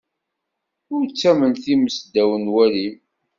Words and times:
Ur 0.93 1.01
ttamen 1.07 1.53
times 1.63 1.95
ddaw 2.03 2.31
n 2.37 2.43
walim. 2.53 2.95